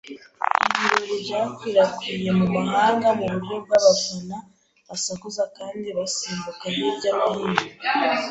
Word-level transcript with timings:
Ibirori 0.75 1.13
byakwirakwiriye 1.23 2.31
mu 2.39 2.45
mahanga, 2.55 3.07
mu 3.19 3.25
buryo 3.31 3.55
bw'abafana, 3.63 4.37
basakuza 4.87 5.43
kandi 5.57 5.87
basimbuka 5.97 6.65
hirya 6.75 7.09
no 7.17 7.27
hino. 7.37 7.65